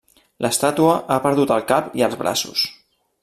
[0.45, 2.65] L'estàtua ha perdut el cap i els braços.